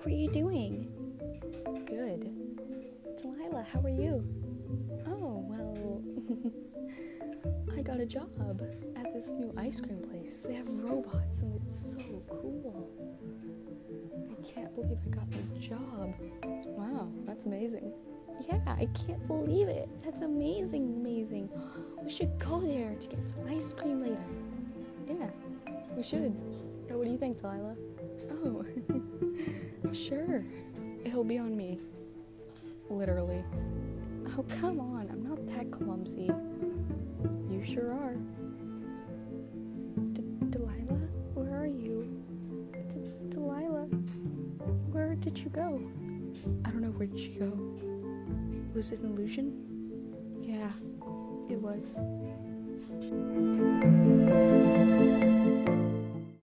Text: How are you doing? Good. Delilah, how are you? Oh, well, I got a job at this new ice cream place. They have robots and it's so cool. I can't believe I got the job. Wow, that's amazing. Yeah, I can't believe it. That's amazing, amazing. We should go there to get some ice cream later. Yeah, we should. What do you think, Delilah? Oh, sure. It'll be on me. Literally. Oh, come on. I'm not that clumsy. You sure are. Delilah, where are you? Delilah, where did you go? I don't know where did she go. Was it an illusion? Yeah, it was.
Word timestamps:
How 0.00 0.06
are 0.06 0.08
you 0.08 0.30
doing? 0.30 0.90
Good. 1.84 2.32
Delilah, 3.20 3.66
how 3.70 3.80
are 3.80 3.90
you? 3.90 4.24
Oh, 5.06 5.44
well, 5.46 6.02
I 7.78 7.82
got 7.82 8.00
a 8.00 8.06
job 8.06 8.62
at 8.96 9.12
this 9.12 9.32
new 9.32 9.52
ice 9.58 9.78
cream 9.78 10.02
place. 10.10 10.40
They 10.40 10.54
have 10.54 10.66
robots 10.68 11.42
and 11.42 11.54
it's 11.54 11.92
so 11.92 12.22
cool. 12.30 12.88
I 14.30 14.54
can't 14.54 14.74
believe 14.74 14.96
I 15.06 15.10
got 15.10 15.30
the 15.30 15.58
job. 15.58 16.14
Wow, 16.68 17.10
that's 17.26 17.44
amazing. 17.44 17.92
Yeah, 18.48 18.60
I 18.66 18.88
can't 19.06 19.26
believe 19.26 19.68
it. 19.68 19.86
That's 20.02 20.22
amazing, 20.22 20.94
amazing. 20.98 21.50
We 22.02 22.10
should 22.10 22.38
go 22.38 22.58
there 22.58 22.94
to 22.94 23.06
get 23.06 23.28
some 23.28 23.46
ice 23.46 23.74
cream 23.74 24.00
later. 24.00 24.16
Yeah, 25.06 25.28
we 25.94 26.02
should. 26.02 26.34
What 26.88 27.04
do 27.04 27.10
you 27.10 27.18
think, 27.18 27.38
Delilah? 27.38 27.76
Oh, 28.30 28.64
sure. 30.10 30.44
It'll 31.04 31.24
be 31.24 31.38
on 31.38 31.56
me. 31.56 31.78
Literally. 32.88 33.44
Oh, 34.36 34.44
come 34.60 34.80
on. 34.80 35.08
I'm 35.10 35.22
not 35.22 35.46
that 35.48 35.70
clumsy. 35.70 36.30
You 37.48 37.62
sure 37.62 37.92
are. 37.92 38.14
Delilah, 40.50 41.00
where 41.34 41.56
are 41.56 41.66
you? 41.66 42.22
Delilah, 43.28 43.86
where 44.90 45.14
did 45.14 45.38
you 45.38 45.50
go? 45.50 45.80
I 46.64 46.70
don't 46.70 46.82
know 46.82 46.90
where 46.90 47.06
did 47.06 47.18
she 47.18 47.30
go. 47.30 47.52
Was 48.74 48.90
it 48.92 49.00
an 49.00 49.12
illusion? 49.12 49.52
Yeah, 50.40 50.70
it 51.48 51.60
was. 51.60 52.00